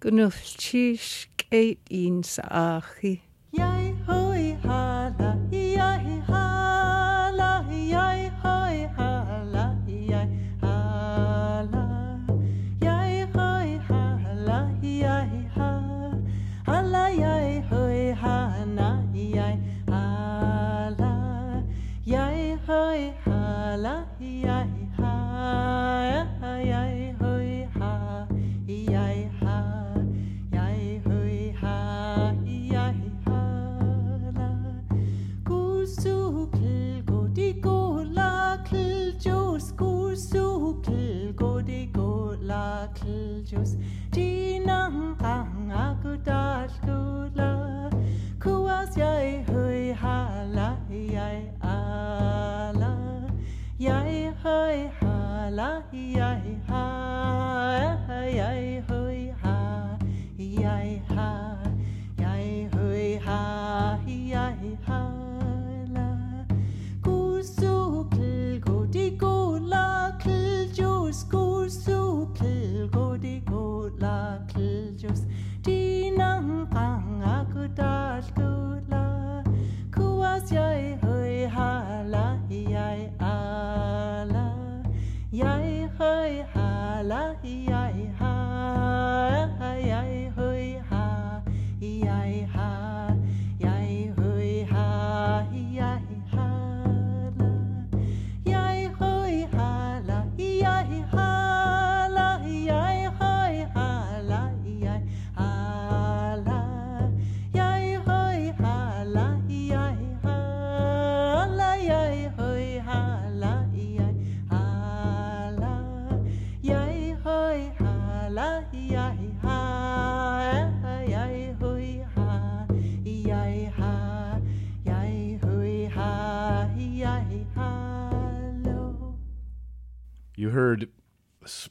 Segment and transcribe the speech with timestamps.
[0.00, 2.44] Gwnnwlltis geit un sa
[2.78, 3.18] achi.
[3.58, 3.87] Iau.
[43.48, 43.87] Kl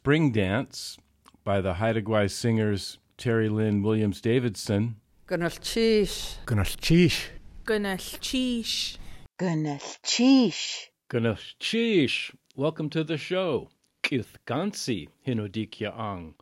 [0.07, 0.97] Spring Dance
[1.43, 4.95] by the Haida Gwaii singers Terri Lynn Williams Davidson.
[5.27, 6.37] Gunulchish.
[6.45, 7.25] Gunalchish.
[7.65, 8.95] Gunalchish.
[9.37, 10.85] Gunalchish.
[11.09, 13.67] Ganashish, welcome to the show.
[14.01, 16.35] Kithgansi Hinodikya Ang.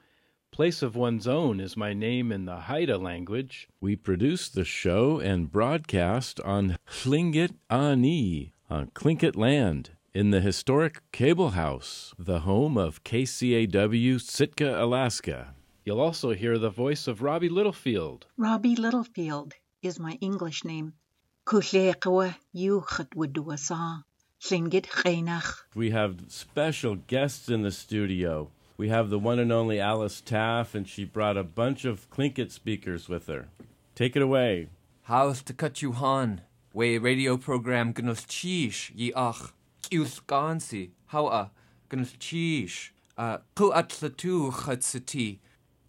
[0.52, 3.68] Place of one's own is my name in the Haida language.
[3.82, 11.02] We produce the show and broadcast on Tlingit Ani, on Tlingit land, in the historic
[11.12, 15.54] Cable House, the home of KCAW Sitka, Alaska.
[15.84, 18.26] You'll also hear the voice of Robbie Littlefield.
[18.38, 20.94] Robbie Littlefield is my English name.
[21.46, 24.04] Kuleqwa yuchat wuduasa.
[24.42, 24.88] Tlingit.
[25.76, 28.52] We have special guests in the studio.
[28.78, 32.52] We have the one and only Alice Taff, and she brought a bunch of Tlingit
[32.52, 33.50] speakers with her.
[33.96, 34.70] Take it away.
[35.10, 36.40] Haus te Kachuhan,
[36.74, 39.52] we radio program Gnus Chish, ye ach,
[39.90, 41.52] Kius Gansi, how a?
[41.92, 45.38] Gnus Chish, uh, Ku Atlatu Chatsati,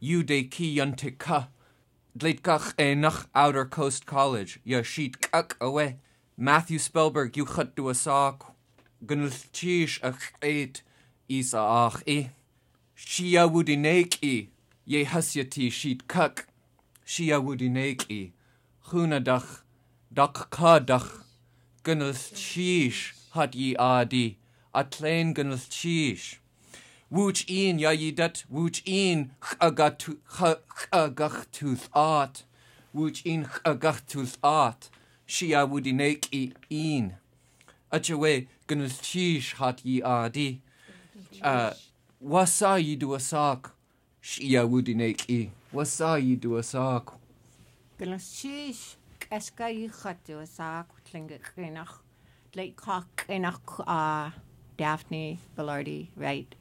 [0.01, 1.49] you de ki yunte ka,
[2.17, 5.97] Dleitkach nach Outer Coast College, ya sheet kak away,
[6.37, 8.55] Matthew Spellberg, you do a sock,
[9.01, 10.83] Gnus Chish ach eight,
[11.29, 12.29] Isa ach e,
[12.95, 14.49] Shia e,
[14.85, 16.47] ye hasyati sheet kak,
[17.07, 18.33] Shia woody nake e,
[18.89, 19.63] Hunadach,
[20.13, 21.25] Dak kadach,
[21.83, 22.31] Gunnels
[23.37, 24.39] had ye adi,
[24.75, 26.41] a tlein gynnwth tish.
[27.13, 32.43] Wwch un ia i dat, wwch un chagach tŵth at,
[32.93, 34.03] wwch un art.
[34.11, 34.89] tŵth at,
[35.27, 36.43] si a wwyd i neig i
[36.81, 37.13] un.
[37.93, 40.63] A ti we, gynnwth tish had ye adi.
[41.43, 41.73] Uh,
[42.21, 43.71] wasa i dwa sac,
[44.21, 45.41] si a wwyd i neig i.
[45.73, 47.15] Wasa i a sark.
[48.01, 48.97] Gynnwth tish,
[49.31, 52.01] esga i chadw sac, tlengi gynach.
[52.57, 54.33] Cock, Krinach, ah,
[54.79, 56.55] Daphne, Velarde, right.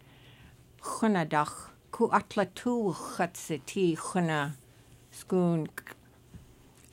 [0.82, 4.52] Chunadach, Ku Atla Tu, Chatsiti, Chuna,
[5.10, 5.70] Skoon,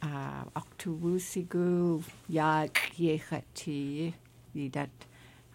[0.00, 4.14] Octuwusigu, Yak, Yechati,
[4.54, 4.88] Yidat,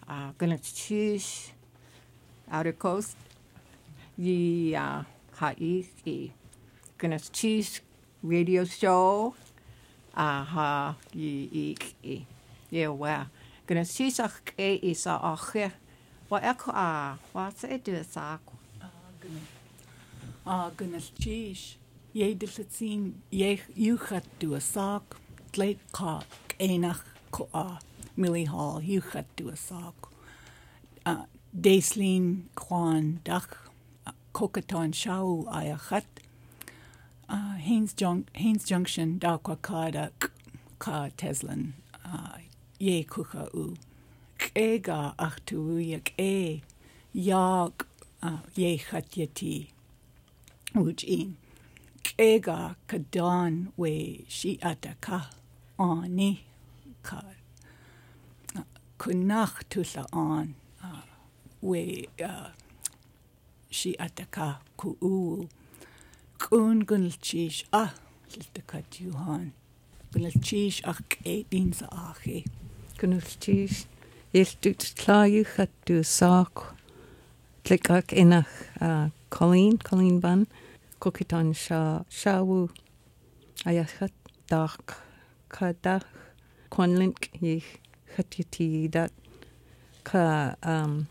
[0.06, 1.52] ah, Glashish,
[2.52, 3.16] Outer Coast,
[4.18, 5.04] Yi, ah,
[5.40, 6.30] Ha'i,
[6.98, 7.80] Glashish,
[8.22, 9.32] radio show.
[10.14, 11.94] Aha, ye ik.
[12.70, 13.24] Ye wa.
[13.68, 15.66] kena sisa is isa akhe
[16.30, 17.68] wa ek a wa se
[20.46, 21.00] a gna
[22.14, 23.22] ye de sin
[23.74, 25.02] you gat to a sak
[25.52, 26.22] tleit ka
[26.58, 27.48] enach ko
[28.16, 30.08] millie hall you gat to a sak
[31.04, 31.14] a
[31.52, 33.52] deslin kwan dach
[34.32, 36.08] kokatan shaul ay gat
[37.30, 37.94] Haines, Hins
[38.34, 40.10] Haines Junction, Dakwa Kada,
[40.78, 42.38] Ka Teslin, uh,
[42.78, 43.76] ye kuka u.
[44.86, 46.62] ga achtu yak e
[47.12, 47.72] yag
[48.54, 49.68] ye chat yeti
[50.74, 51.36] uj in.
[52.02, 52.40] K
[52.88, 55.26] kadan we shi ataka
[55.78, 56.44] ani.
[57.02, 57.22] Ka
[58.98, 60.54] kunach tulla an
[61.60, 62.08] we
[63.70, 65.48] si ataka ku u
[66.38, 67.84] kun gunl chis a
[68.38, 69.52] lta kat Johan
[70.12, 71.86] gunl chis ach e din sa
[72.98, 73.84] Gwnnwlltis.
[74.34, 76.64] Iltwt llaiwch at dwi saq.
[77.64, 78.50] Tligach inach
[78.80, 80.46] a Colleen, Colleen Ban.
[81.00, 82.68] Cokitan sha shawu.
[83.64, 84.12] Ayachat
[84.50, 84.96] dach
[85.48, 86.08] kadach.
[86.70, 87.78] Conlink yich
[88.16, 89.12] chatiti dat.
[90.04, 91.06] Ka um,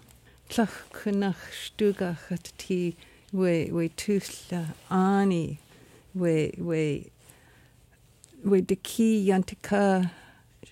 [0.49, 2.97] tlach cynach stwgach at ti
[3.31, 5.59] we, we tŵll ani.
[6.13, 7.11] We, we,
[8.43, 9.55] we dy ci an ti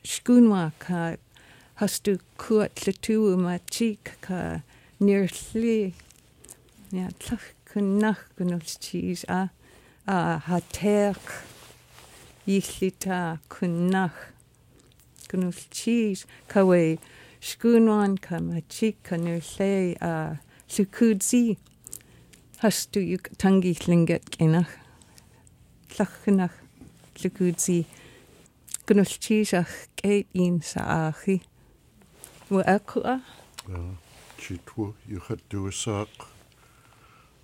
[0.06, 1.02] sgwnwa ka
[1.82, 4.62] hastu kuat letu ma chik ka
[5.00, 5.94] near sli
[6.92, 9.42] ja tlach kun nach genutzt cheese a
[10.08, 11.26] a haterk
[12.48, 14.36] yichlita kun nach
[15.28, 16.26] genutzt cheese.
[16.48, 16.98] Ka we
[17.42, 21.58] skunwan ka ma chik ka near sli a sukudzi
[22.62, 24.72] hastu yuk tangi linget kenach
[25.90, 26.56] tlach kunach
[27.16, 27.86] sukudzi
[28.88, 29.74] genutzt cheese ach
[30.06, 31.42] ei insa ahi.
[32.50, 33.16] Mu akua.
[33.70, 33.82] Ja,
[34.38, 36.14] chitu yuhatusak.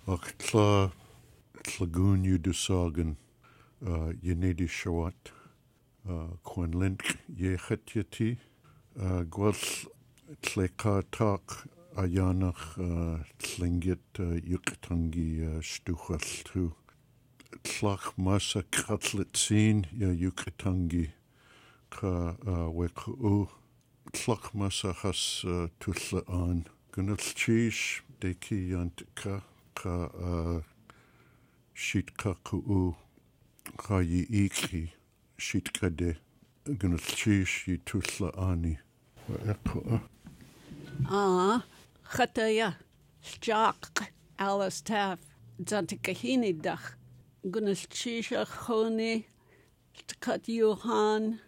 [0.06, 0.92] Aktla
[1.62, 3.16] tlagun yudusagan.
[4.22, 5.32] Yenedi shawat.
[6.44, 7.02] Kwanlink
[7.36, 8.38] yehat yeti.
[9.30, 9.58] Gwal
[10.42, 11.66] tleka tak
[11.96, 12.78] ayanach
[13.38, 16.72] tlingit yuktangi stuchal tu.
[17.62, 21.10] Tlach masa katlit sin ya yukatangi.
[21.92, 22.36] Ka
[22.72, 23.48] weku ú.
[24.12, 25.44] Tlach mas a has
[25.80, 26.64] tulle an.
[26.92, 29.40] Gunnel tíis déki ant ka
[29.74, 29.96] ka
[31.74, 32.82] siit ka ku ú
[33.80, 34.82] cha i iki
[35.38, 36.16] siit ka de
[36.66, 38.76] gunnel tíis i tulle ani.
[41.08, 41.62] Ah,
[42.12, 42.74] chataya,
[43.40, 45.18] Jack, Alice Taff,
[45.64, 46.96] Zanta Kahini Dach,
[47.48, 49.24] Gunnel Chisha Choni,
[50.20, 51.38] Kat Johan,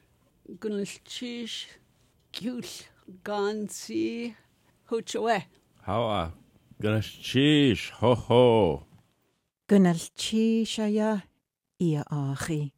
[0.46, 1.66] Gunnel Chish,
[2.30, 2.60] Kul
[3.24, 4.34] Gansi,
[4.90, 5.44] Huchawe.
[5.82, 6.32] Hawa.
[6.80, 7.90] Ganesh Chish.
[7.90, 8.86] Ho ho.
[9.66, 11.20] Gunnel chis a ja
[11.80, 12.72] i achi.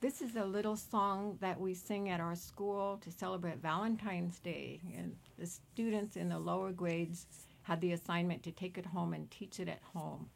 [0.00, 4.80] This is a little song that we sing at our school to celebrate Valentine's Day.
[4.96, 7.26] And the students in the lower grades
[7.62, 10.30] had the assignment to take it home and teach it at home.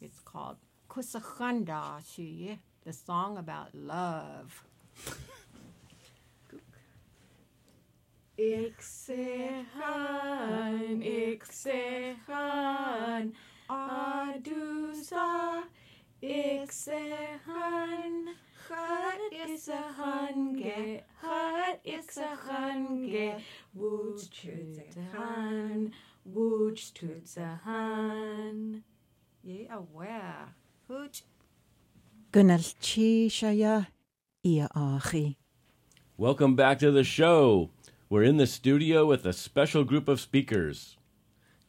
[0.00, 0.56] It's called
[0.88, 4.64] Kusachanda Shi, the song about love.
[8.38, 13.34] Ik zeg han, ik zeg han,
[13.66, 15.62] adusa,
[16.18, 18.28] ik zeg han.
[18.68, 23.34] Hat is a hange, hat is a hange,
[23.72, 25.92] wooch toots a han,
[26.22, 28.84] wooch toots a han.
[29.40, 30.54] Ye aware,
[30.86, 31.22] hooch.
[32.30, 33.88] Gunnel chis a ja
[34.44, 35.36] i achi.
[36.16, 37.70] Welcome back to the show.
[38.10, 40.96] We're in the studio with a special group of speakers.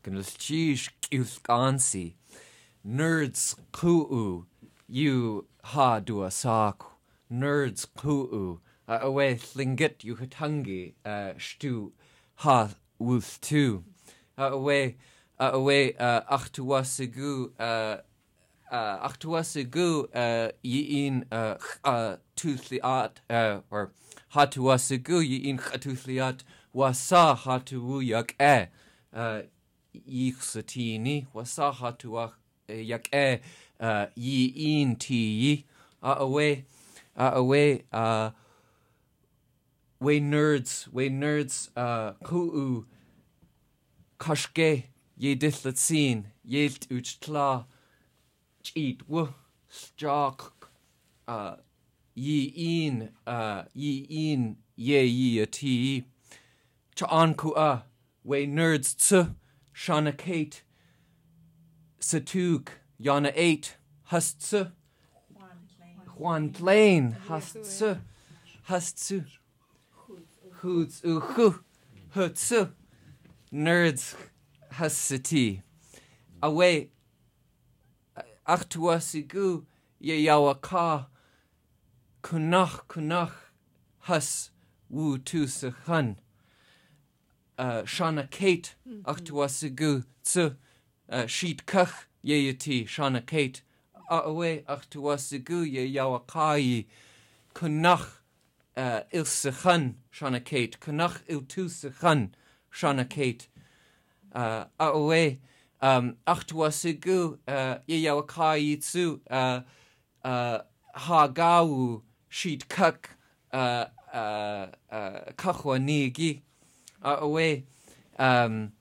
[0.06, 0.38] Nerds
[3.74, 4.46] cúú,
[4.88, 6.82] you ha du a sac.
[7.30, 9.38] Nerds cúú, a away
[10.02, 10.18] you
[11.38, 11.92] stu
[12.36, 12.70] ha
[13.02, 13.84] wúth tú.
[14.38, 14.96] A away,
[15.38, 17.98] a away, achtuasigu, uh,
[18.72, 23.60] achtuasigu, uh, yiin, uh, uh, tuthliat, uh,
[24.36, 26.44] or hatuasigu yiin chatuthliat,
[26.74, 28.68] wasa hatuuyak e.
[29.14, 29.42] Uh,
[29.94, 30.36] ich
[31.34, 32.34] wasa hatuach
[32.68, 33.40] yak e
[33.80, 35.64] uh, yi un tí
[36.02, 36.66] a away
[37.16, 38.30] a away uh,
[40.00, 42.86] we nerds we nerds uh, cúú
[44.20, 44.84] kaske
[45.18, 47.66] je dillet sin jéelt ut tla
[48.76, 49.34] ít wo
[49.70, 50.52] straach
[51.28, 51.56] uh,
[52.20, 56.04] yi un uh, yi un ye yi a tí
[56.96, 57.84] Tá an cu a
[58.24, 59.36] we nerds tsu
[59.74, 60.64] Shauna Kate
[62.00, 62.70] Satug
[63.02, 63.76] Yana 8
[64.12, 64.72] Hustsu
[66.18, 68.02] Juan Lane Hustsu
[68.68, 69.24] Hustsu
[70.62, 71.60] Hoods Uhu
[72.14, 72.72] Hutsu
[73.54, 74.16] Nerds
[74.74, 75.62] Hustiti
[76.44, 76.90] Away
[78.46, 79.64] Achtuasigu
[80.00, 81.08] ye yawa ka
[82.22, 83.34] kunach kunach
[84.08, 84.52] hus
[84.90, 86.18] wu tu sa chan
[87.58, 90.56] uh, Shana Kate ach tu sigu tsu.
[91.10, 93.62] Uh, sheet kach ye ti Shana Kate.
[94.10, 96.86] A awe ach tu sigu ye
[97.54, 98.08] kunach
[98.78, 100.80] uh, il sa chan Shana Kate.
[100.80, 102.36] Kunach il tu sa chan
[102.74, 103.48] Shana Kate.
[104.34, 105.38] A awe
[105.82, 109.22] um, ach tu sigu uh, ye yawa kai tsu.
[110.96, 113.10] Ha gawu she'd cook
[113.52, 116.42] uh, uh, uh, cachwa nigi
[117.04, 117.64] uh, away
[118.18, 118.72] um,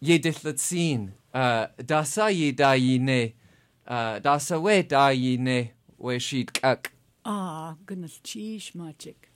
[0.00, 3.34] ye dillat sin uh, dasa ye da ye ne
[3.86, 6.90] uh, dasa we da ye ne we she'd cook.
[7.24, 9.30] Ah, goodness, cheese magic.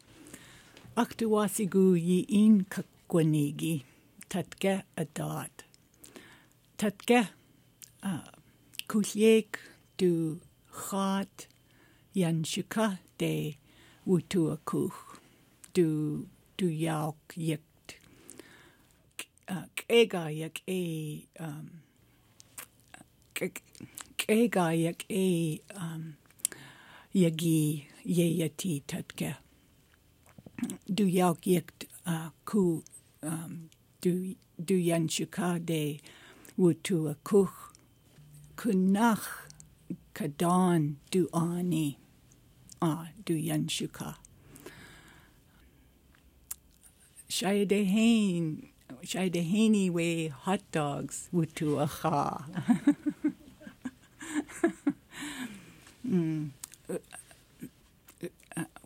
[0.96, 3.84] Aktuwasigu ye in kakwa nigi
[4.28, 5.62] tatke adat.
[6.76, 7.28] Tatke
[8.02, 8.26] uh,
[8.88, 9.56] kuliek
[9.96, 10.40] du
[10.72, 11.46] khat
[12.12, 13.56] yan shuka de
[14.06, 14.58] wutu a.
[15.75, 17.96] Du, du yauk yekt.
[19.88, 21.70] Ega yak e, um,
[24.28, 26.16] ega yak e, um,
[27.14, 29.37] yagi yeyati tatke.
[30.92, 32.82] Du yauk yekt uh, ku
[33.23, 33.70] um,
[34.00, 36.00] du du yanshuka de
[36.58, 37.14] wutu a
[38.56, 39.26] kunach
[40.14, 41.99] kadan du ani
[42.83, 44.16] ah du yanshuka.
[47.28, 48.68] Shai de hain
[49.02, 49.42] Shai de
[49.90, 52.45] we hot dogs wutu a cha.
[56.09, 56.50] mm.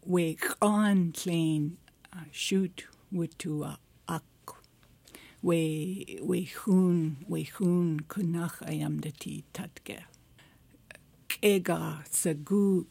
[0.06, 1.76] we on plain
[2.32, 3.76] shoot wutu
[4.08, 4.22] ak.
[5.42, 10.04] We we hun we hun kunach ayam de ti tatge.
[11.42, 12.86] ega sagu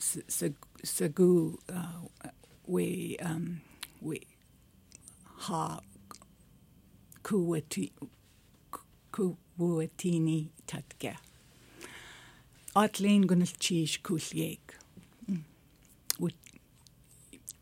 [0.84, 2.30] sagu uh,
[2.68, 3.62] we um,
[4.02, 4.22] we
[5.24, 5.82] ha
[7.24, 7.92] kuwati
[9.12, 11.18] kuwatini tatke.
[12.76, 14.76] Atlein gunal chish kulyek
[15.28, 15.44] mm.
[16.20, 16.36] ut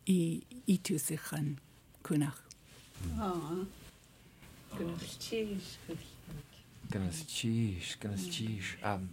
[0.06, 1.58] i itusichan
[2.04, 2.40] kunach
[3.20, 3.66] ah
[4.78, 6.52] gunal chish kulyek
[6.92, 9.10] gunal chish gunal chish um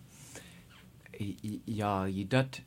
[1.66, 2.60] ja, i dat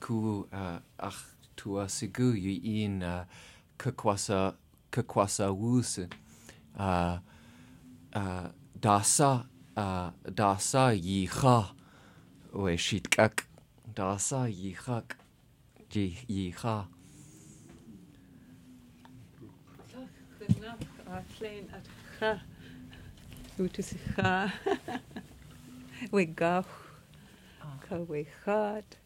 [0.00, 1.20] ku uh, ach
[1.56, 3.24] tu a sigu i un uh,
[3.78, 4.54] kakwasa
[4.90, 6.08] kakwasa wuse.
[6.78, 7.18] Uh,
[8.80, 9.46] dasa
[10.24, 11.74] dasa yi kha
[12.52, 13.46] we shit kak
[13.94, 15.16] dasa yi khak
[15.90, 16.86] ji yi kha
[20.40, 21.86] Gynnal a llain at
[22.18, 22.40] cha.
[23.58, 23.82] Wyt ti
[24.16, 24.52] cha.
[26.10, 26.89] We gach.
[27.88, 28.96] ka weichat,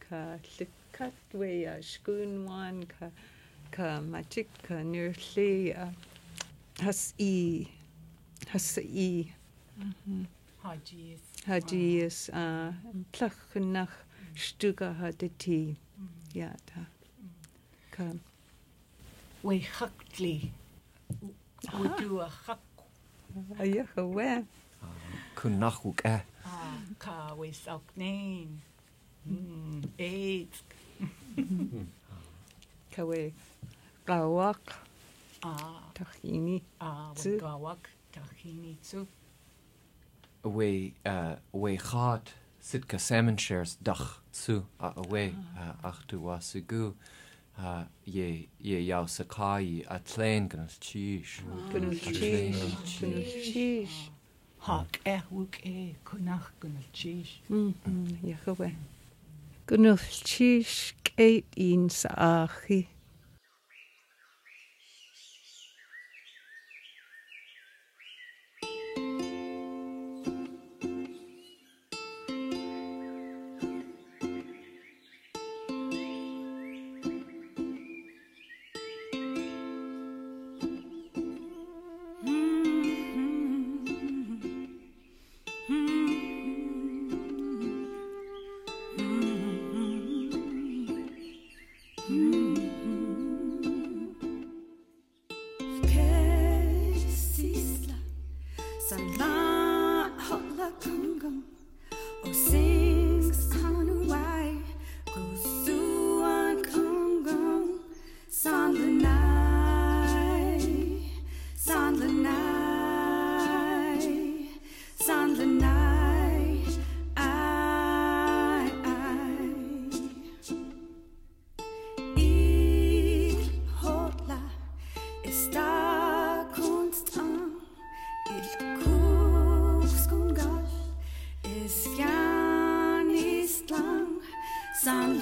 [0.00, 3.10] ka llicat we a sgwynwan, ka,
[3.70, 5.92] ka magic, ka nirlli, a
[6.80, 7.66] has i,
[8.48, 9.32] has i.
[9.78, 10.22] Mm-hmm.
[10.64, 11.20] Hajis.
[11.46, 12.74] Hajis, a
[13.12, 13.94] tlachnach
[14.34, 15.76] stwga ha dy ti.
[16.00, 16.38] Mm-hmm.
[16.38, 16.84] Ia, da.
[17.90, 18.10] Ka.
[19.44, 20.50] Weichagli.
[21.72, 22.58] Wydw a chag.
[23.64, 24.44] Ia, chwe.
[25.34, 26.33] Cwnachwg e.
[26.44, 28.60] kunachuk Ah, ka we sauk nain.
[29.28, 30.62] Mm, AIDS.
[32.92, 33.02] Ca
[34.06, 34.56] gawak.
[35.42, 36.62] Ah, Tachini.
[36.80, 37.38] ah, Tsu.
[37.38, 37.78] gawak.
[38.14, 39.06] Tahini tsu.
[40.44, 46.36] we uh, we gaat sit ka salmon shares dach su a away uh, ach wa
[46.38, 46.94] sigu
[47.58, 51.40] uh, ye ye yau sakai a tlein gans cheese
[51.72, 52.56] Gynnal cheese.
[53.00, 54.10] Gynnal cheese.
[54.64, 57.40] hak erwg e kunach gunulchish.
[57.48, 58.72] Mhm, ja, gobe.
[59.66, 62.93] Gunulchish keit in saachi.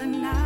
[0.03, 0.42] Sandler night,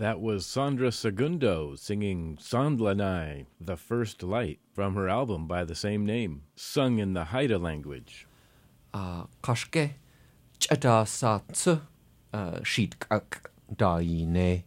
[0.00, 6.06] That was Sandra Segundo singing Sandlanai, The First Light, from her album by the same
[6.06, 8.26] name, sung in the Haida language.
[8.94, 9.90] a cosce
[10.58, 11.80] chada sa tsu
[12.64, 14.64] sheet kak da i ne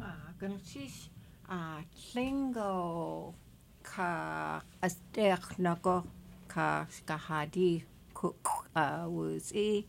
[0.00, 1.08] Ah, gan sis
[1.50, 3.34] tlingo
[3.82, 6.06] ka astech nago
[6.46, 7.82] ka skahadi
[8.14, 9.84] cook uh, was e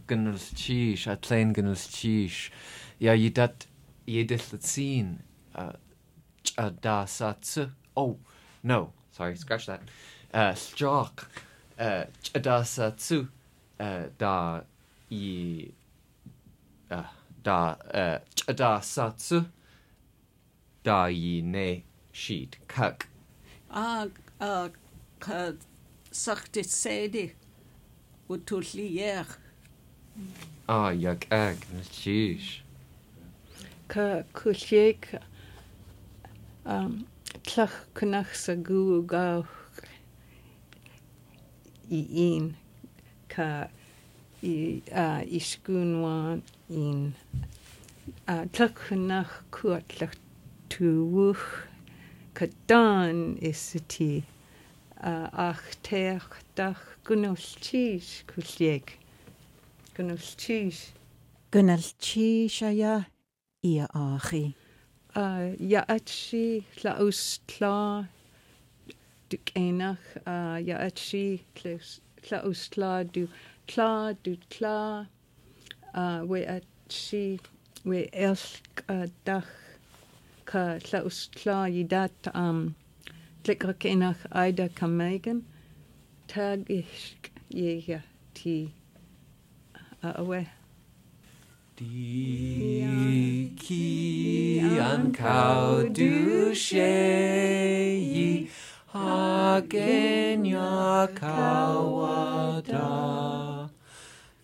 [0.56, 2.52] cheese, a gynnwys cheese.
[3.00, 3.68] Ja, i dat,
[4.06, 5.18] i edrych y tîn,
[5.56, 7.72] a da sa tsu.
[7.96, 8.20] Oh,
[8.62, 9.82] no, sorry, scratch that.
[10.32, 11.28] Uh, Strock,
[11.80, 13.28] uh, a da sa tsu,
[13.80, 14.62] uh, da
[15.10, 15.72] i,
[16.92, 17.04] uh,
[17.44, 19.46] da, uh, da sa tsu,
[20.84, 21.84] da i ne
[22.22, 23.08] sheet, kak.
[23.70, 24.08] Ah,
[24.42, 24.70] ah,
[25.20, 25.54] ka
[26.12, 27.26] sagte sedi.
[28.30, 29.28] Utulli yer.
[30.68, 32.62] Ah, yak ag, gynnwys cheese.
[33.88, 35.16] ka kushek
[36.66, 37.08] um
[37.48, 39.44] tlach kunach sa gu ga
[41.90, 42.58] i in
[43.30, 43.68] ka
[44.44, 47.16] i a iskunwan in
[48.28, 50.20] a tlach kunach ku tlach
[52.38, 54.24] tu wuch ka dan is ti
[55.02, 58.98] a ach teach dach gunos cheese kushek
[59.96, 60.94] gunos cheese
[61.50, 63.06] Gynnal chi siaia
[63.64, 64.56] i a achi.
[65.60, 68.06] Ja, atsi, la us tla,
[69.30, 71.42] du enach, ja, atsi,
[72.30, 73.30] la us tla, du
[73.66, 75.08] tla, du tla,
[76.26, 77.40] we atsi,
[77.86, 79.67] we elsk uh, dach,
[80.48, 82.76] ka tla, i dat, um,
[84.32, 85.44] aida ka megan,
[86.28, 88.02] tag isk, ye,
[88.34, 88.74] ti,
[90.04, 90.46] awe.
[91.78, 98.50] Di ki an cow du she
[98.92, 102.90] hagen ya kawada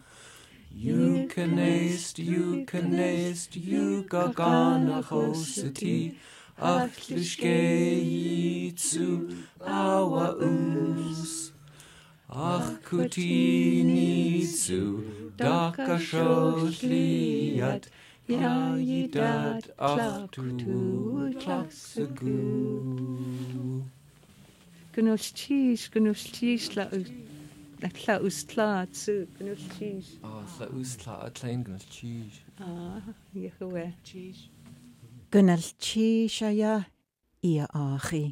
[0.72, 6.14] You canest, you canest, you gagana chosity
[6.60, 9.28] Ach lishke zu
[9.64, 11.52] awa us.
[12.30, 15.04] Ach kutini zu
[15.36, 17.88] daka shosliat
[18.28, 22.34] Ya yidat ach tu klaksagu
[24.98, 26.68] gynnwys tis, gynnwys tis,
[27.78, 30.08] Alla ws tla, tŵ, gynnwys tis.
[30.26, 32.40] O, alla ws tla, a tlaen gynnwys tis.
[32.58, 32.98] O,
[33.38, 33.84] iach o we.
[34.02, 34.48] Tis.
[35.30, 35.70] Gynnwys
[36.42, 36.74] a ia,
[37.46, 38.24] ia achi.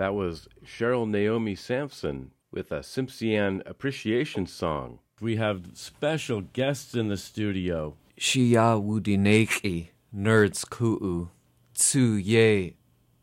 [0.00, 5.00] That was Cheryl Naomi Sampson with a Tsimshian appreciation song.
[5.20, 7.96] We have special guests in the studio.
[8.18, 11.28] Shia Wudineki, Nerds Kuu,
[11.74, 12.76] Tsu Ye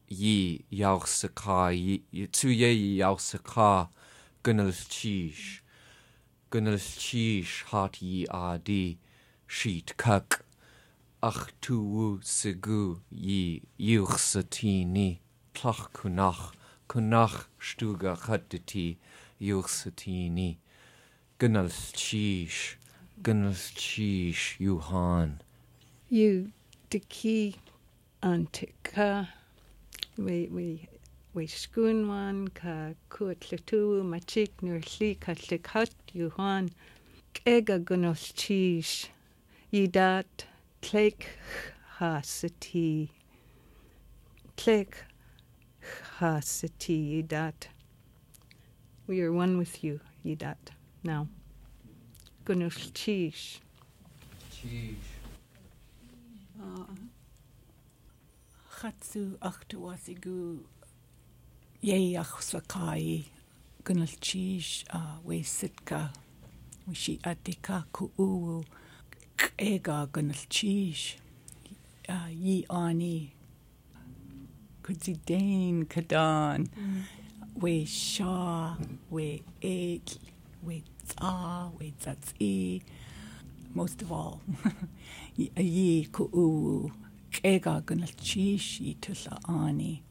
[0.07, 3.89] Yi Yausaka, Tsu Ye Yausaka,
[4.43, 5.61] Gunnels Chish,
[6.51, 8.99] Gunnels Chish, Hot Yi Adi,
[9.47, 10.45] Sheet Kuk,
[11.23, 15.17] Ach Tu Wu Sigu Yi Yuchsatini,
[15.55, 16.51] Plach Kunach,
[16.87, 17.45] Kunach
[19.39, 20.57] Yuchsatini,
[21.37, 22.75] Gunnels Chish,
[23.21, 25.39] Gunnels Chish, Yuhan.
[26.09, 26.51] You
[26.89, 27.55] diki
[28.23, 29.27] antika
[30.17, 30.87] we we
[31.33, 36.71] we skunwan ka kuatlatu machik nur li ka tlikat yuhan
[37.45, 39.09] ega gunos chish
[39.71, 40.45] yidat
[40.81, 41.27] tlek
[41.99, 43.09] hasati
[44.55, 45.03] tlek
[46.19, 47.67] hasati yidat
[49.07, 50.71] we are one with you yidat
[51.03, 51.27] now
[52.45, 53.59] gunos chish
[54.51, 54.95] Chish.
[58.81, 60.59] Chatsu achtuwasigu
[61.81, 63.25] ye achsakai
[63.83, 66.11] gunal cheese uh, we sitka
[66.87, 68.63] we shi atika ku uu
[69.57, 71.15] ega gunal cheese
[72.09, 73.31] uh, ye ani
[74.87, 77.03] kudzi dane kadan mm.
[77.61, 78.77] we sha
[79.09, 80.17] we eight
[80.63, 82.81] we tsa we tsatsi.
[83.73, 84.41] Most of all
[85.35, 86.91] ye ku uu
[87.43, 90.03] ega gunal cheese i tulla ani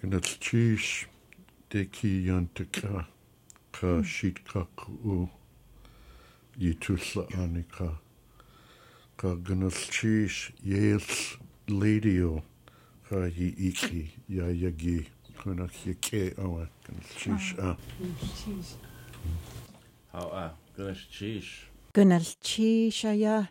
[0.00, 1.06] Gynnal cheese
[1.68, 2.72] de ki yanta hmm.
[2.80, 3.04] ka
[3.70, 5.28] ka sheet ka ku
[6.56, 7.98] yi tulla ani ka.
[9.18, 11.36] Ka gynnal cheese yels
[11.68, 12.40] ladio
[13.10, 15.06] hi ikri ia ia gi
[15.42, 17.74] hwnna chi ke awa gan chish a
[18.38, 18.76] chish
[20.14, 23.48] a gynnal chish gynnal chish a ia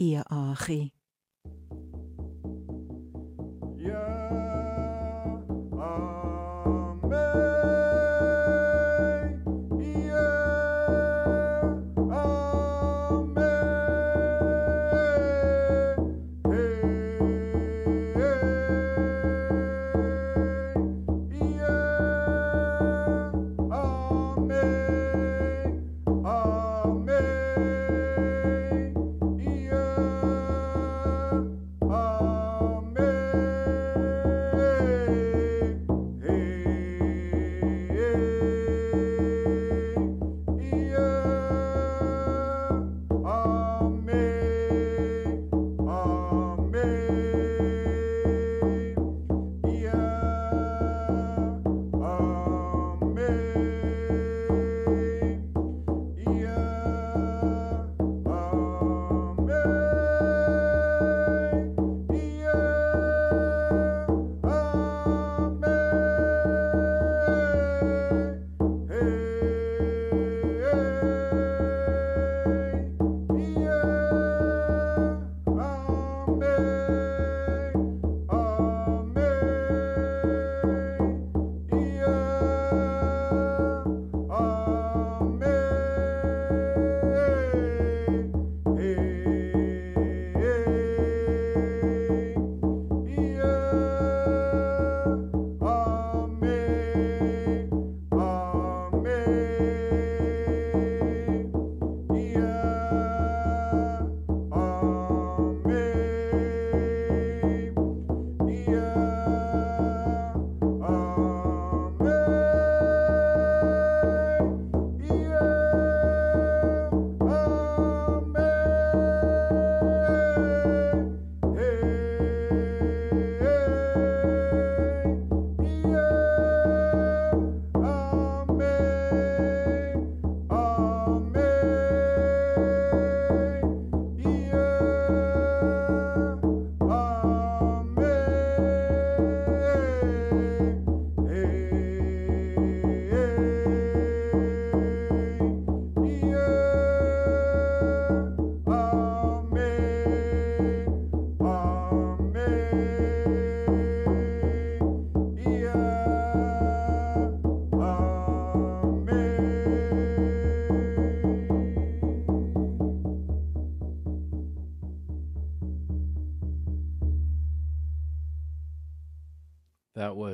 [0.00, 0.92] ia achi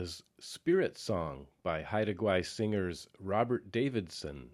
[0.01, 4.49] was Spirit Song by Haida Gwaii singers Robert Davidson.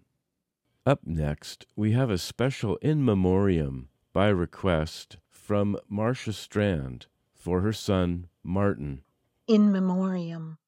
[0.84, 7.72] Up next, we have a special in memoriam by request from Marcia Strand for her
[7.72, 9.04] son Martin.
[9.46, 10.58] In memoriam,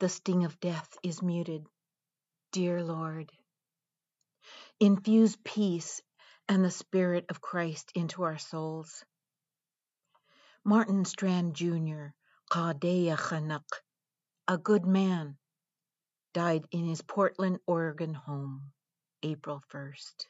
[0.00, 1.68] the sting of death is muted.
[2.50, 3.30] Dear Lord,
[4.80, 6.02] infuse peace
[6.48, 9.04] and the Spirit of Christ into our souls.
[10.64, 12.06] Martin Strand Jr.,
[12.50, 13.70] Chanak,
[14.50, 15.36] a good man,
[16.34, 18.72] died in his Portland, Oregon home,
[19.22, 20.26] April 1st.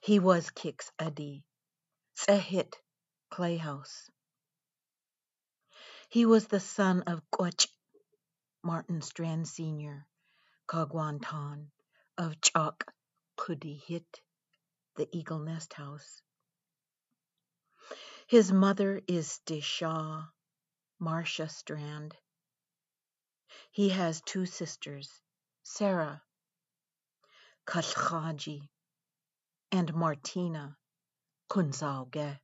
[0.00, 1.44] He was Kix Adi,
[2.16, 2.72] Sehit
[3.30, 4.08] Clayhouse.
[6.08, 7.66] He was the son of Quach
[8.64, 10.06] Martin Strand Sr.,
[10.66, 11.66] Kagwantan
[12.16, 12.90] of Chok
[13.38, 14.22] Kudi Hit,
[14.96, 16.22] the Eagle Nest House.
[18.28, 20.28] His mother is Disha
[21.00, 22.16] Marcia Strand.
[23.70, 25.20] He has two sisters,
[25.62, 26.22] Sarah
[27.66, 28.68] Kalkhaji
[29.70, 30.76] and Martina
[31.48, 32.40] Kunzalge.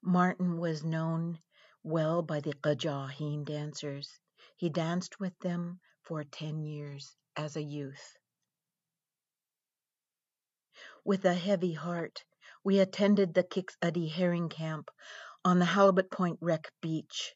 [0.00, 1.38] Martin was known
[1.82, 4.18] well by the Gajaa Héen dancers.
[4.56, 8.16] He danced with them for 10 years as a youth.
[11.04, 12.24] With a heavy heart,
[12.64, 13.76] we attended the Kix
[14.10, 14.90] herring camp
[15.44, 17.34] on the Halibut Point Wreck Beach.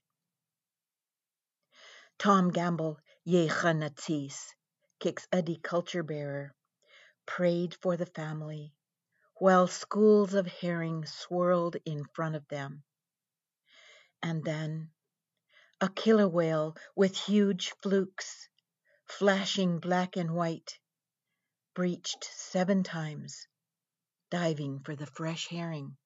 [2.18, 4.54] Tom Gamble, Yecha Natis,
[5.00, 6.54] Kiks.ádi culture bearer,
[7.26, 8.74] prayed for the family
[9.42, 12.84] while schools of herring swirled in front of them.
[14.22, 14.90] And then
[15.80, 18.48] a killer whale with huge flukes,
[19.04, 20.78] flashing black and white,
[21.74, 23.48] breached seven times,
[24.30, 25.96] diving for the fresh herring.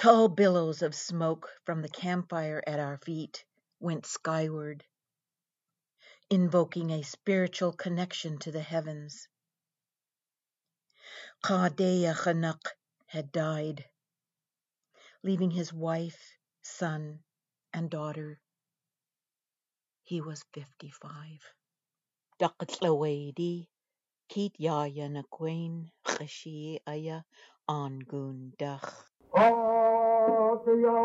[0.00, 3.44] Tall billows of smoke from the campfire at our feet
[3.80, 4.82] went skyward,
[6.30, 9.28] invoking a spiritual connection to the heavens.
[11.44, 12.68] Qadea Khanuk
[13.08, 13.84] had died,
[15.22, 16.32] leaving his wife,
[16.62, 17.18] son,
[17.74, 18.40] and daughter.
[20.02, 21.44] He was 55.
[22.40, 23.66] Daqtlawadi,
[24.30, 27.20] Keet Yaya Nakwain, Khashi Aya,
[27.68, 28.94] Angun Dach.
[29.36, 29.79] Oh.
[30.66, 31.00] Yeah.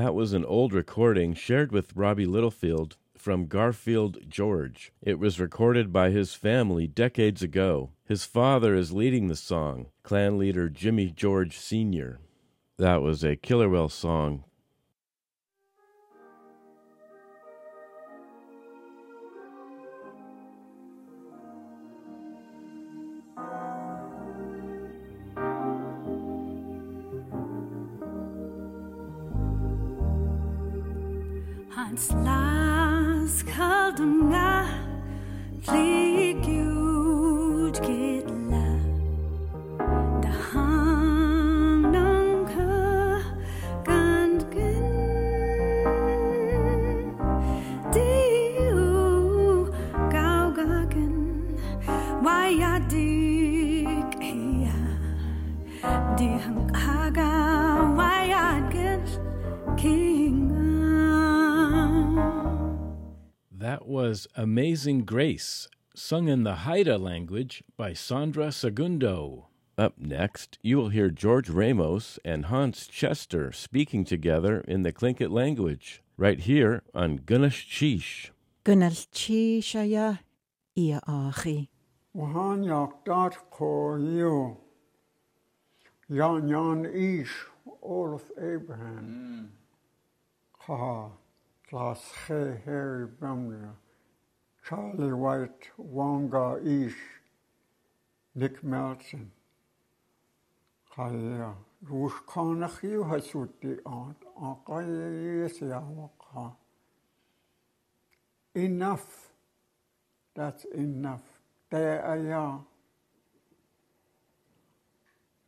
[0.00, 4.94] That was an old recording shared with Roby Littlefield from Garfield George.
[5.02, 7.90] It was recorded by his family decades ago.
[8.06, 12.18] His father is leading the song, clan leader Jimmy George Sr.
[12.78, 14.44] That was a Killer Whale song.
[64.90, 69.46] Amazing Grace, sung in the Haida language by Sandra Segundo.
[69.78, 75.30] Up next, you will hear George Ramos and Hans Chester speaking together in the Tlingit
[75.30, 78.30] language, right here on Gunness Cheesh.
[78.64, 80.18] Gunnalchi Shaya
[80.76, 81.70] Ia Achi.
[82.16, 84.56] Wahan yak dat ko you.
[86.12, 87.46] Jan Jan Ish,
[87.80, 89.52] Olaf Abraham.
[90.58, 90.72] Hmm.
[90.72, 91.10] Ha,
[91.68, 92.34] Klas He
[92.66, 93.76] Harry Brumner.
[94.62, 96.96] Charlie White, Wonga Ish,
[98.34, 99.30] Nick Melson.
[100.94, 101.54] Kaya,
[101.84, 106.52] Rushkana Hiu Hasuti Ant, Ankaya Yesiawaka.
[108.54, 109.30] Enough,
[110.34, 111.22] that's enough.
[111.70, 112.66] There I äh, am.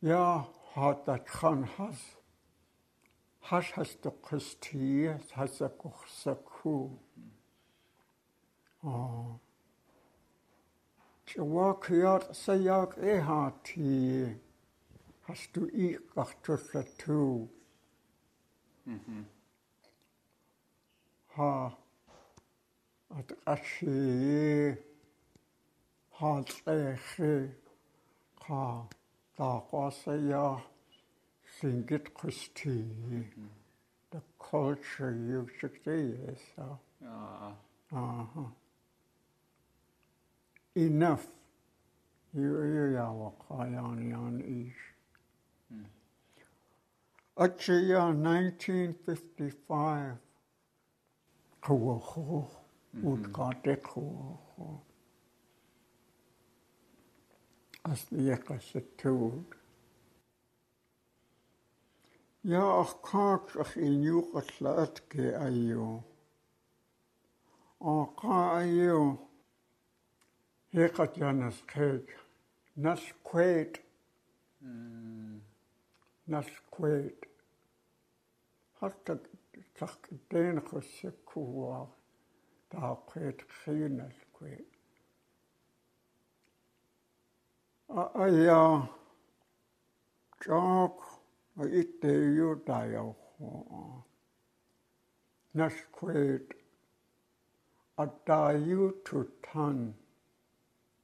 [0.00, 1.96] Ja, hat das kann has.
[3.40, 6.90] Has hast du Christi, has er kuchsaku.
[11.26, 14.36] чуакиар саяак эхати
[15.24, 17.48] хасту иққартуллатуу
[18.86, 19.24] мхм.
[21.34, 21.52] Ха
[23.18, 24.76] атқаши
[26.16, 27.34] хаалтэхи
[28.44, 28.62] ха
[29.36, 30.60] таақасаяа
[31.54, 32.76] сингит хусти.
[34.10, 36.78] The culture you should say is so.
[37.02, 37.52] Uh-huh.
[37.92, 38.61] Uh-huh.
[40.76, 41.26] enough.
[42.34, 44.92] Yan ish.
[47.38, 50.16] Actually, 1955,
[51.62, 52.46] Kawaho,
[53.02, 54.80] Utkate Kawaho.
[57.84, 59.44] As the Yakasatud.
[62.44, 66.00] يا أخاك أخي نيوك لأتكي أيو
[67.82, 69.16] أخا أيو
[70.72, 72.08] Егат Янас Кэг
[72.76, 73.76] нас Квэд
[76.26, 77.28] нас Квэд
[78.80, 79.20] хартаг
[79.76, 80.00] цаг
[80.30, 81.92] дээн хөсөккууа
[82.70, 84.68] таа Квэд Кхинас Квэд
[87.88, 88.88] а ая
[90.40, 90.96] жок
[91.80, 93.12] иттэй юу таяо
[95.52, 96.56] нас Квэд
[98.02, 100.00] атаа юу тутан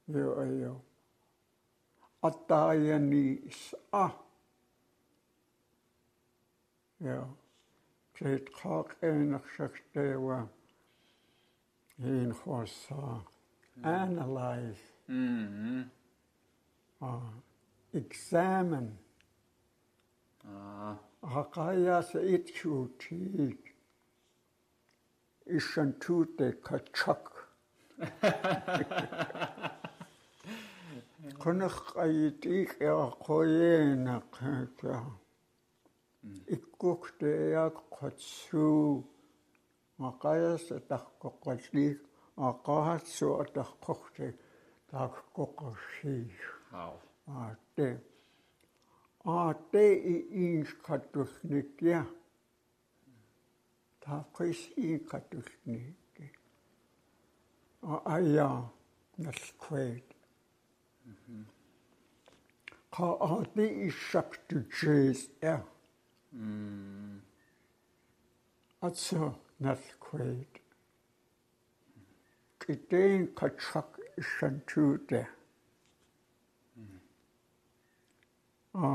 [0.09, 0.81] Veo ayo.
[2.23, 4.11] Ataya ni is'a.
[6.99, 7.27] Veo.
[8.15, 10.47] Teit qaaq einach shakhtewa.
[12.01, 13.21] Hien khosa.
[13.83, 14.81] Analyze.
[15.09, 15.81] Mm-hmm.
[17.01, 17.31] Uh,
[17.93, 18.97] examine.
[21.23, 23.73] Hakaya se itchu teach.
[25.47, 27.25] Ishantute kachak.
[31.19, 34.33] qunaqayitik eaqquyenaq
[34.79, 35.07] taa
[36.55, 39.03] ikkuqteaq qatsuu
[39.99, 41.99] maqayas tarquqqalliik
[42.47, 44.27] aqahatsu atarqurti
[44.89, 46.37] taaqquqqarsiig
[47.39, 47.87] aatte
[49.35, 49.83] aatte
[50.41, 52.01] iinqatulnikkia
[54.03, 55.79] тааприс иикатулни
[57.93, 58.49] аая
[59.23, 60.07] налквэт
[62.95, 65.55] qaadi issaqtutsiis-a
[68.87, 69.23] atsa
[69.63, 70.53] nalquid
[72.61, 73.89] qiteen qatsaq
[74.21, 75.21] issantuuta
[78.73, 78.89] a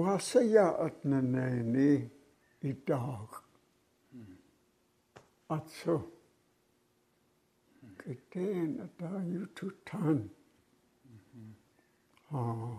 [0.00, 1.90] wasayaa'atnanaini
[2.70, 3.32] itaaq
[5.56, 5.94] atsu
[8.06, 10.30] again about you to turn.
[11.08, 12.36] Mm-hmm.
[12.36, 12.76] Oh,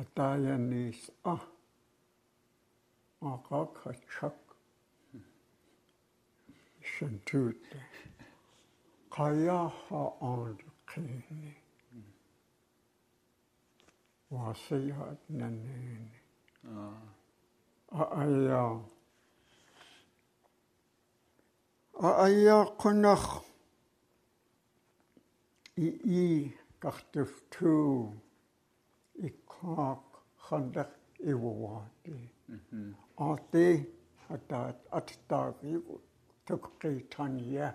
[0.00, 1.40] Ataya needs ah,
[3.22, 4.34] Akaka chak,
[6.84, 7.54] Shantut,
[9.10, 11.56] Kaya ha on the kini,
[14.32, 16.08] Wasayat nanini.
[17.94, 18.80] Aaya.
[22.02, 23.42] Aaya kunach.
[25.76, 28.12] i i gartuf tu
[29.14, 30.04] i kak
[30.48, 31.30] khandak mhm.
[31.30, 32.18] i wawati.
[33.18, 33.86] Ati
[34.28, 35.74] hatat atitari
[36.46, 37.74] tukki tanya.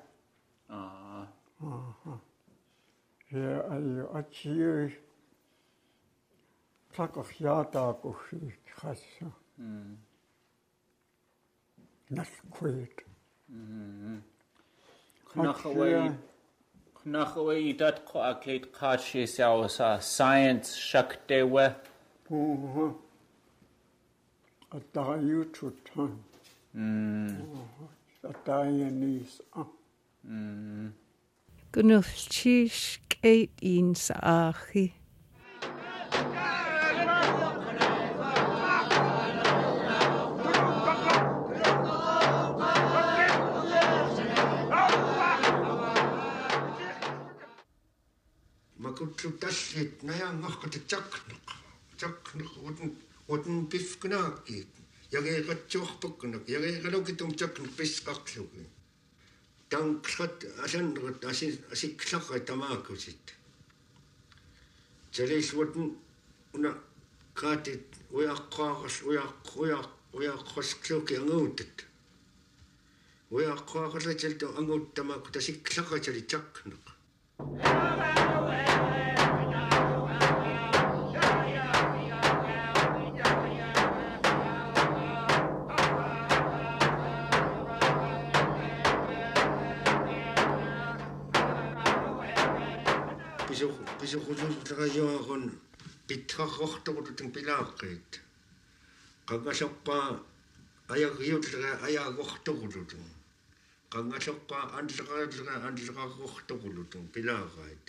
[3.31, 4.91] Ja ayo atsiyu
[6.91, 9.31] plakak jaataa kuhit khassa.
[9.57, 9.97] Mm.
[12.11, 12.97] Nalkuit.
[15.29, 16.30] Khanakhawaii
[17.05, 21.75] نخويدت قاكيت قاشي ساوسا ساينس شك ديوة
[22.29, 22.95] بوها
[24.73, 26.17] الدعيو تشتان
[28.25, 29.41] الدعيانيس
[31.73, 34.93] Gwnnwlltys geit un sa achi.
[49.01, 51.45] кутлу таллит наянгаркутаккнеқ
[51.99, 52.89] таккнеқ утен
[53.33, 54.57] утен пифкнааки
[55.17, 58.63] ягеэқатсуарпуккнеқ ягеэқалукитум таккнеқ писқарлуги
[59.71, 63.25] танклат аланнерут аси асиккларра тамаакусит.
[65.15, 65.85] Жалисвутен
[66.53, 66.71] уна
[67.33, 67.87] катит
[68.17, 71.75] уяққаарс уяқ уяқ уяққорлуки ангуутат.
[73.33, 76.85] Уяққаарлатилту ангууттамаақку тасиккларра талитаккнеқ
[77.43, 78.90] Oh,
[94.01, 95.43] qisuqusuullerajuaqun
[96.07, 98.11] pitqarrortorlutun pilaaqqaat
[99.29, 100.07] qangasorpaa
[100.93, 103.05] ayagiullera ayaagortorlutun
[103.93, 107.85] qangasorpaa anlleqarillera anlleqarrortorlutun pilaaqaat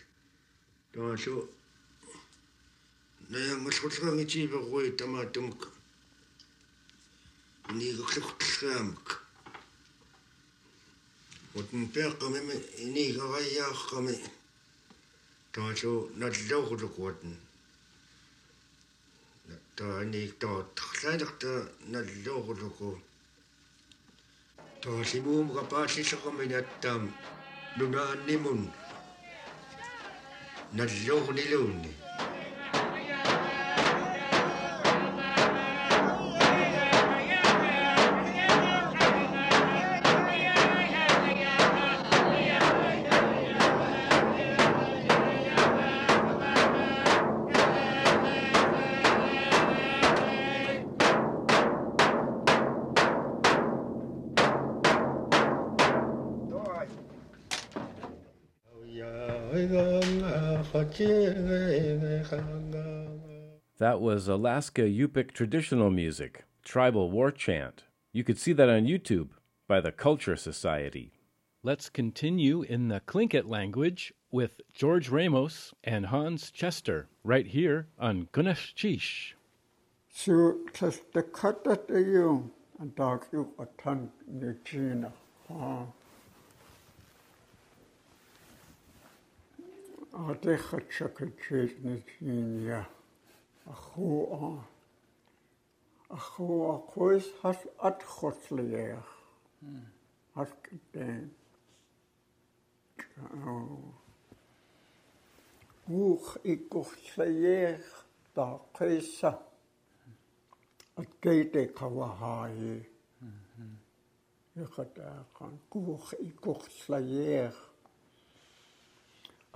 [0.93, 1.35] tuasu
[3.33, 5.69] наянгаллуллерангитииверруи тамаа тумка
[7.79, 9.07] нигерлуртиллгаамак
[11.59, 14.17] утэн пеэкъамими инигараиаақъами
[15.55, 17.34] таасуу наллуурлукуутэн
[19.76, 21.53] тааник тааттерлаанерта
[21.94, 22.90] наллуурлуку
[24.82, 27.03] таалимуум капааллиллерминааттаам
[27.78, 28.61] лунааннимун
[30.78, 31.92] наллуурнилуунни
[63.78, 67.84] That was Alaska Yupik traditional music, tribal war chant.
[68.12, 69.30] You could see that on YouTube
[69.66, 71.12] by the Culture Society.
[71.62, 78.28] Let's continue in the Tlingit language with George Ramos and Hans Chester right here on
[78.32, 79.32] Gunashchish.
[80.11, 85.12] So tas the cut at the you and dark you a ton the China.
[90.13, 92.87] адехачакачеснасиния
[93.67, 94.65] ахуа
[96.11, 99.05] ахуа куис хас атхотлиер
[100.35, 101.31] хаскитэн
[105.89, 107.81] ух иккорлаер
[108.35, 109.33] таақиса
[110.97, 112.87] аткейте кавахаи
[114.63, 117.55] ихатаақан кух иккорлаер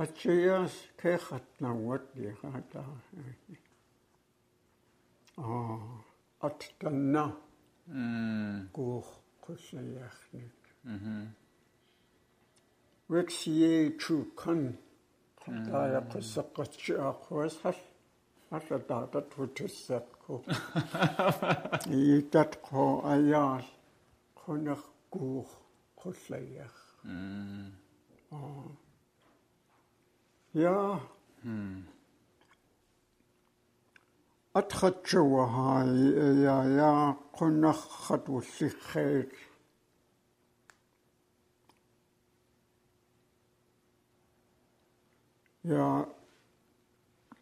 [0.02, 2.94] атсиас кэхатнауат яхатаа
[5.36, 5.78] аа
[6.46, 7.26] аттанна.
[7.88, 9.08] М гох
[9.44, 11.28] кусаяхник мм
[13.08, 14.62] вексие чукан.
[15.44, 17.78] Тая кусаккатси аахуас хал
[18.50, 20.34] алла таата тутсакку
[21.98, 22.82] иитат ко
[23.12, 23.64] аяал.
[24.38, 24.80] Кунер
[25.12, 25.50] гох
[26.00, 27.72] куллаяах м
[28.30, 28.85] аа.
[30.55, 30.99] я
[34.53, 35.91] атхатчуаҳай
[36.43, 36.93] я я
[37.37, 39.31] қуннархат уллиххаит
[45.63, 46.07] Ja,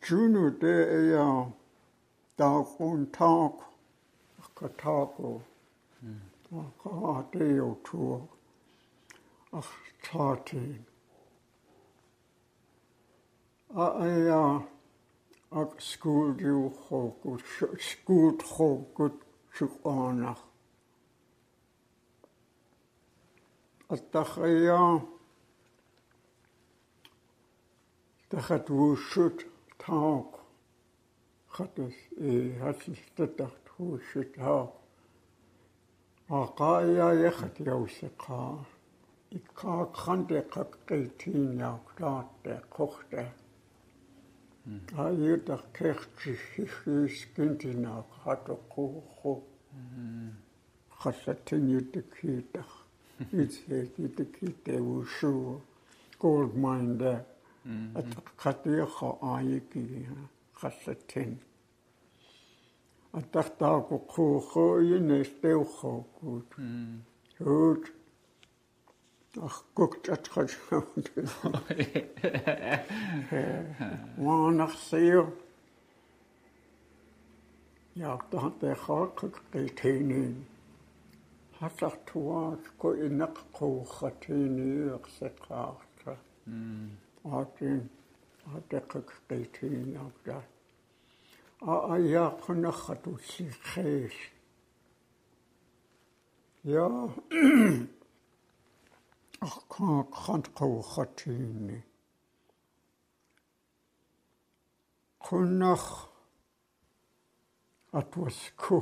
[0.02, 1.54] Juno det er
[2.38, 3.54] dagun tak,
[4.56, 5.42] ka tako,
[13.75, 14.63] аая
[15.51, 17.43] ак скуулиухоокут
[17.87, 19.17] скуутхоокут
[19.57, 20.39] сукаанар
[23.89, 25.03] аттахая
[28.31, 29.39] тахатуушут
[29.83, 30.31] таақ
[31.55, 32.19] хатас э
[32.61, 34.73] хатстатартуушут таақ
[36.39, 38.55] аақаая яхат яусеқаа
[39.37, 43.44] иккаақхантеқаққитиинаақ таартеқ қортеқ
[45.07, 49.33] аиутар кэрчихихискинтинаа хатоққуху
[51.01, 52.71] хассатиниутикхиитар
[53.43, 55.53] итсеэкитикитэвушуу
[56.25, 57.13] gold mine да
[58.01, 60.23] атаққатиерха аайикига
[60.61, 61.33] хассатин
[63.19, 66.49] атартаақоққуухоо юнэстэухоокуут
[67.45, 67.83] хөөх
[69.41, 71.11] Ach, guckt at Rajkund.
[74.17, 75.33] Wanachsio.
[77.97, 80.47] Ja, da hat der Rakuk Retinin.
[81.61, 86.19] Hat auch Tuatko in Nakkuch Retini Ursekarte.
[87.25, 87.91] Hat ihn,
[88.53, 90.43] hat der Rakuk Retinin auch da.
[91.67, 94.13] А я хонахат усихээс.
[96.63, 97.09] Я
[99.45, 101.79] аркааққат қауқатиинни
[105.25, 105.85] қуннах
[107.93, 108.79] атваску.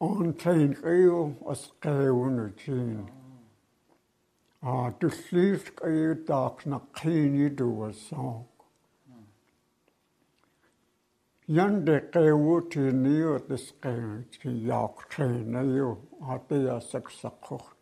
[0.00, 3.08] Онтайн риу асқаавнутиин
[4.62, 8.49] аа туллиис қаюутаақнаққиини дуассаа
[11.50, 15.90] Янде кэвутиниу тискэнгти яактэнэю
[16.32, 17.80] атясаксакхорт.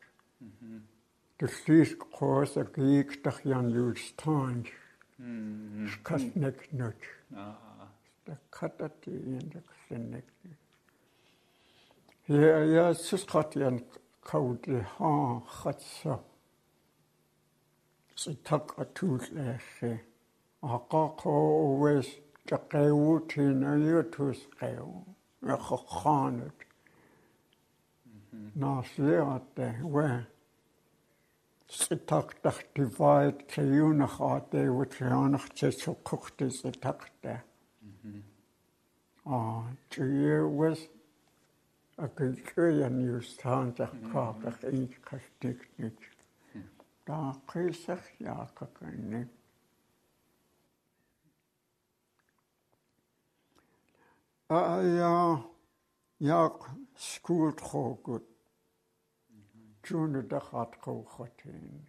[1.39, 4.65] Дэлхийс хооса гийгдах ян юлстаан.
[5.93, 6.97] Скаснек нут.
[7.37, 7.93] Аа.
[8.49, 10.25] Катати индэг сэнек.
[12.27, 13.85] Я я сусхат ян
[14.23, 16.25] кауди ха хатса.
[18.17, 20.01] Ситак атул эхэ.
[20.63, 22.09] Акакоо уэс.
[22.09, 24.93] Аа таггайуутина юутусгайу
[25.55, 26.59] яхоххаанут
[28.61, 30.11] наасиатэ уэ
[31.81, 37.35] ситартартивайт криунахаатэ утрианартсуққурти ситарта
[39.37, 40.81] аа чиеуэс
[42.05, 45.99] акэлкэян юстаантаркаақэ инкъалтикник
[47.07, 48.03] таақисах
[48.35, 49.31] яақаканник
[54.49, 55.45] аая
[56.21, 56.57] яг
[56.97, 58.25] скул хоогод
[59.85, 61.85] чуну дахат хоохотин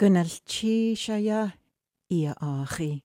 [0.00, 1.42] гэнэлчи шая
[2.08, 3.04] иа ахи.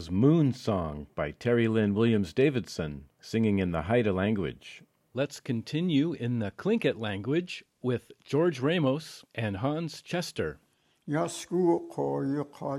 [0.00, 4.82] Was Moon Song by Terri Lynn Williams Davidson, singing in the Haida language.
[5.12, 10.58] Let's continue in the Tlingit language with George Ramos and Hans Chester.
[11.06, 12.78] Yasku ko yu ka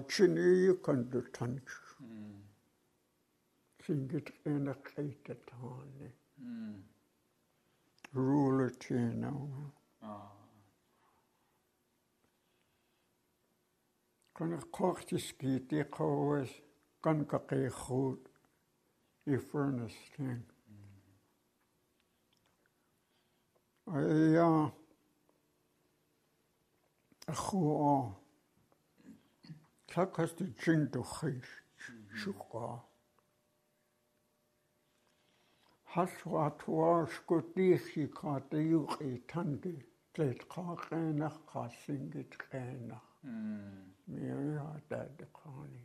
[1.32, 1.62] kan.
[3.88, 6.10] Singit in a kaita tani.
[8.14, 9.48] Ruler tino.
[14.34, 16.50] Kan ik kocht is giet die koos
[17.04, 18.22] kan ka qi khut
[19.34, 20.44] i furnace thing
[23.94, 24.50] ai ya
[27.44, 27.62] khu
[27.94, 27.96] o
[29.94, 31.52] tak hast du chin du khish
[32.20, 32.68] shuqa
[35.94, 39.74] has wa twa skuti shi ka te yu qi tan de
[40.14, 43.00] tlet qa qena qasin git qena
[44.08, 45.84] mi ya da de qani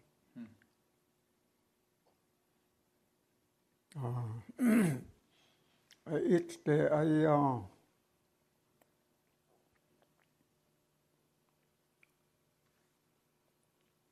[3.97, 4.19] Uh,
[6.29, 7.61] each day I uh,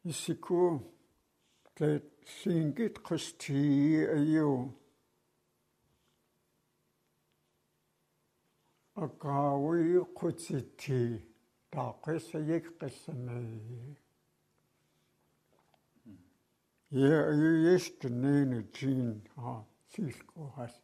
[0.09, 0.81] isiku
[1.77, 4.73] tlet singit kusti ayu
[8.97, 11.21] akawi kutsiti
[11.71, 13.53] taqis ayik qismay
[16.91, 19.65] ye ayu yeshtneni jin ha
[19.95, 20.83] Cisco heißt.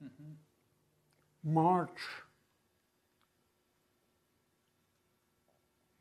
[0.00, 0.38] Mhm.
[1.42, 2.26] March.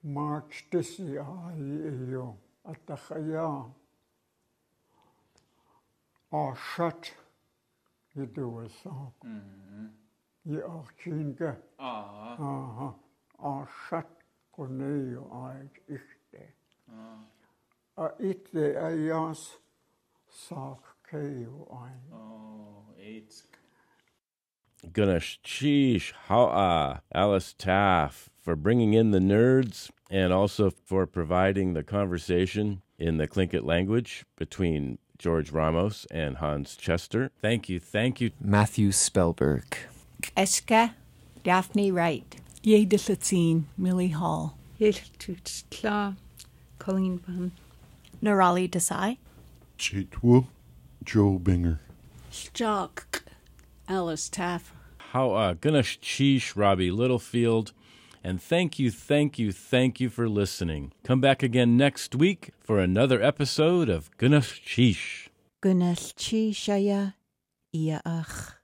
[0.03, 3.73] March تسعة اليوم التخيام
[6.33, 7.13] أعشت
[8.15, 9.13] يدو الساق
[10.45, 12.99] يأخشينك آها
[13.39, 14.07] أعشت
[14.51, 16.49] كنيو آيج إشتي
[17.99, 19.57] أئت أياس
[20.29, 21.71] ساق shut koneyo ay ichte.
[21.71, 21.91] A itte ayas sak keyo ay.
[22.13, 23.43] Oh, eight.
[24.87, 31.83] Gunash Cheesh, Ha'a, Alice Taff for bringing in the nerds and also for providing the
[31.83, 37.29] conversation in the Tlingit language between George Ramos and Hans Chester.
[37.41, 38.31] Thank you, thank you.
[38.41, 39.65] Matthew Spellberg.
[40.35, 40.93] Eska
[41.43, 42.37] Daphne Wright.
[42.63, 44.57] Ye Dillatzine, Millie Hall.
[44.79, 46.15] Yel Toots Tla,
[46.79, 47.51] Colleen Van.
[48.23, 49.17] Nirali Desai.
[49.77, 50.47] Chitwu,
[51.03, 51.79] Joe Binger.
[52.53, 53.23] Jock,
[53.87, 54.73] Alice Taff.
[55.11, 57.73] Ha'a, uh, Gunash Cheesh, Roby Littlefield.
[58.23, 60.93] And thank you, thank you, thank you for listening.
[61.03, 65.27] Come back again next week for another episode of Gunash Cheesh.
[65.61, 67.15] Gunash chi shaya
[67.73, 68.60] ia ach.